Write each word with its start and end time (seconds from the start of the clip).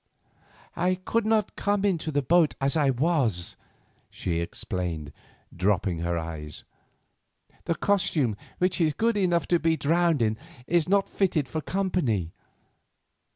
"I 0.75 0.95
could 0.95 1.27
not 1.27 1.55
come 1.55 1.85
into 1.85 2.11
the 2.11 2.23
boat 2.23 2.55
as 2.59 2.75
I 2.75 2.89
was," 2.89 3.55
she 4.09 4.39
explained, 4.39 5.13
dropping 5.55 5.99
her 5.99 6.17
eyes. 6.17 6.63
"The 7.65 7.75
costume 7.75 8.35
which 8.57 8.81
is 8.81 8.93
good 8.93 9.15
enough 9.15 9.47
to 9.49 9.59
be 9.59 9.77
drowned 9.77 10.23
in 10.23 10.37
is 10.65 10.89
not 10.89 11.07
fitted 11.07 11.47
for 11.47 11.61
company. 11.61 12.33